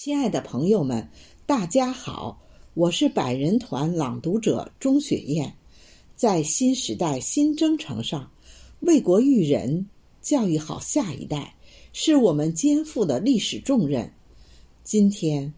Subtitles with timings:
[0.00, 1.08] 亲爱的朋友们，
[1.44, 2.40] 大家好，
[2.74, 5.52] 我是百人团朗读者钟雪燕。
[6.14, 8.30] 在新时代新征程上，
[8.78, 9.84] 为国育人、
[10.22, 11.52] 教育好下一代，
[11.92, 14.08] 是我们肩负的历史重任。
[14.84, 15.52] 今天，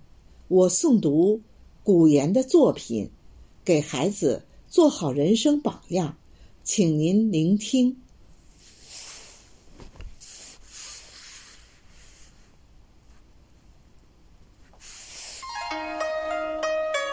[0.49, 1.39] 我诵读
[1.85, 3.11] 古言的作品，
[3.63, 6.17] 给孩子做好人生榜样，
[6.65, 7.95] 请您聆听。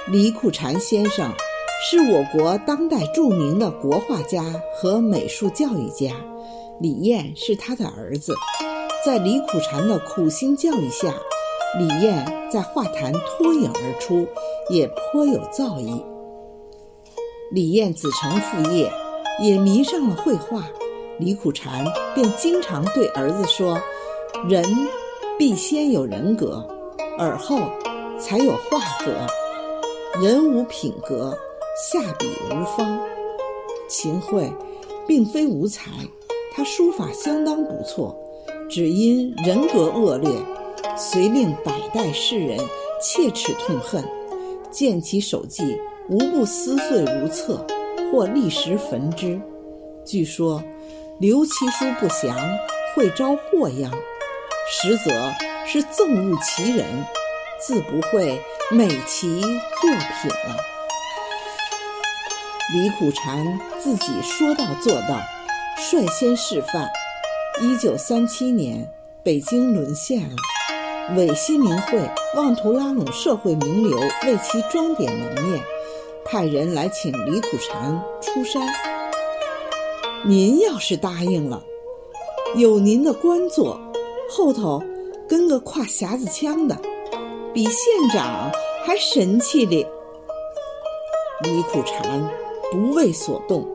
[0.09, 1.29] 李苦禅先生
[1.83, 4.41] 是我国当代著名的国画家
[4.73, 6.15] 和美术教育家，
[6.79, 8.33] 李燕是他的儿子。
[9.05, 11.13] 在李苦禅的苦心教育下，
[11.77, 14.25] 李燕在画坛脱颖而出，
[14.69, 16.01] 也颇有造诣。
[17.51, 18.89] 李燕子承父业，
[19.41, 20.63] 也迷上了绘画，
[21.19, 23.77] 李苦禅便经常对儿子说
[24.47, 24.63] ：“人
[25.37, 26.65] 必先有人格，
[27.19, 27.59] 而后
[28.17, 29.11] 才有画格。”
[30.19, 31.37] 人无品格，
[31.91, 32.99] 下笔无方。
[33.87, 34.51] 秦桧
[35.07, 35.91] 并非无才，
[36.55, 38.17] 他书法相当不错，
[38.67, 40.31] 只因人格恶劣，
[40.97, 42.57] 遂令百代世人
[42.99, 44.03] 切齿痛恨。
[44.71, 45.79] 见其手迹，
[46.09, 47.63] 无不撕碎如厕，
[48.11, 49.39] 或立石焚之。
[50.03, 50.63] 据说
[51.19, 52.35] 留其书不详，
[52.95, 53.91] 会招祸殃，
[54.67, 55.11] 实则
[55.63, 56.85] 是憎恶其人，
[57.59, 58.41] 自不会。
[58.69, 60.57] 美其作品了。
[62.73, 65.21] 李苦禅自己说到做到，
[65.77, 66.89] 率先示范。
[67.61, 68.85] 一九三七年，
[69.23, 70.35] 北京沦陷了，
[71.15, 71.97] 伪新民会
[72.35, 75.63] 妄图拉拢社会名流为其装点门面，
[76.25, 78.67] 派人来请李苦禅出山。
[80.25, 81.63] 您要是答应了，
[82.57, 83.79] 有您的官做，
[84.29, 84.83] 后头
[85.29, 86.77] 跟个挎匣子枪的。
[87.53, 88.51] 比县长
[88.85, 89.85] 还神气哩！
[91.43, 92.29] 李苦禅
[92.71, 93.67] 不为所动，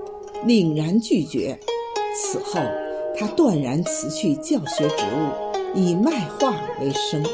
[0.46, 1.58] 凛然拒绝。
[2.14, 2.60] 此后，
[3.16, 7.24] 他断然辞去教学职务，以卖画为生。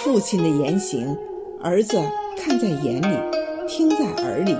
[0.00, 1.16] 父亲的言行，
[1.60, 2.00] 儿子
[2.36, 3.16] 看在眼里，
[3.68, 4.56] 听在耳里，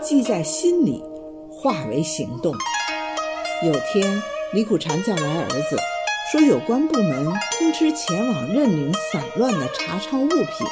[0.00, 1.02] 记在心里，
[1.50, 2.52] 化为行动。
[3.64, 4.22] 有天，
[4.52, 5.76] 李苦禅叫来儿子。
[6.30, 10.66] 说有关部门通知前往认领散乱的查抄物品，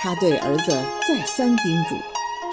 [0.00, 0.70] 他对儿子
[1.08, 1.96] 再三叮嘱：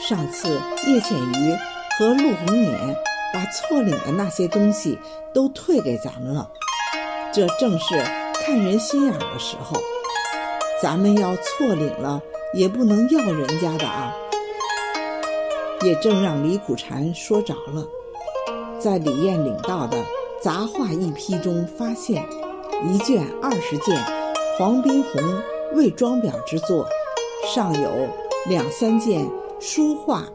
[0.01, 1.55] 上次叶浅瑜
[1.95, 2.95] 和陆红年
[3.31, 4.97] 把错领的那些东西
[5.35, 6.49] 都退给咱们了，
[7.31, 7.95] 这正是
[8.43, 9.79] 看人心眼的时候。
[10.81, 12.19] 咱们要错领了，
[12.55, 14.11] 也不能要人家的啊。
[15.83, 17.85] 也正让李苦禅说着了，
[18.79, 19.95] 在李燕领到的。
[20.43, 22.21] 杂画一批中发现
[22.85, 23.97] 一卷二十件
[24.59, 25.23] 黄宾虹
[25.73, 26.85] 未装裱之作，
[27.55, 27.89] 尚有
[28.49, 29.25] 两三件
[29.61, 30.25] 书画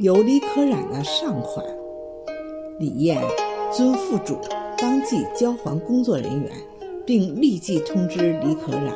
[0.00, 1.64] 有李可染的上款。
[2.78, 3.22] 李燕
[3.72, 4.38] 遵父主，
[4.76, 6.52] 当即交还工作人员，
[7.06, 8.94] 并立即通知李可染。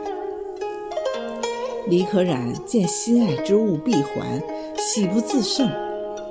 [1.89, 4.39] 李可染见心爱之物必还，
[4.77, 5.67] 喜不自胜。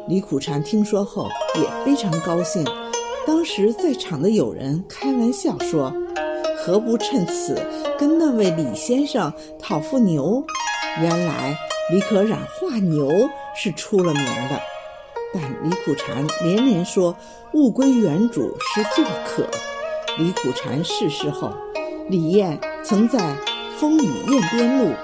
[0.07, 2.63] 李苦禅听说后也非常高兴。
[3.25, 5.93] 当时在场的有人开玩笑说
[6.57, 7.55] ：“何不趁此
[7.97, 10.43] 跟那位李先生讨副牛？”
[11.01, 11.57] 原来
[11.91, 13.09] 李可染画牛
[13.55, 14.59] 是出了名的，
[15.33, 17.15] 但李苦禅连连说
[17.53, 19.47] 物归原主是做客。
[20.17, 21.53] 李苦禅逝世后，
[22.09, 23.19] 李燕曾在
[23.77, 24.85] 《风雨燕边录》《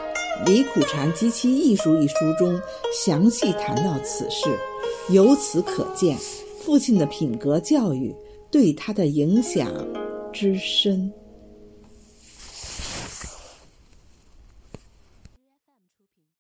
[0.46, 2.60] 李苦禅及其艺术》一书中
[2.94, 4.50] 详细谈到此事，
[5.10, 6.18] 由此可见。
[6.68, 8.14] 父亲的品格教育
[8.52, 9.72] 对他的影响
[10.34, 11.10] 之深。